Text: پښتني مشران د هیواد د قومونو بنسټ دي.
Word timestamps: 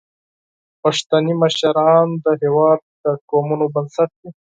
پښتني 0.81 1.33
مشران 1.41 2.07
د 2.25 2.25
هیواد 2.41 2.79
د 3.03 3.05
قومونو 3.29 3.65
بنسټ 3.73 4.09
دي. 4.21 4.29